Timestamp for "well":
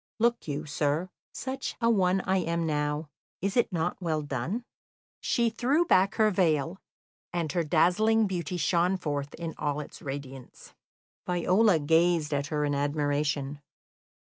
4.01-4.23